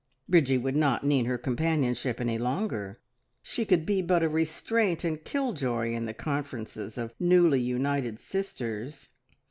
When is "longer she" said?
2.39-3.65